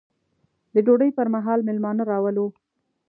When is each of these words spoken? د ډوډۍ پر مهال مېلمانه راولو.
د 0.73 0.75
ډوډۍ 0.85 1.09
پر 1.17 1.27
مهال 1.35 1.59
مېلمانه 1.67 2.03
راولو. 2.11 2.45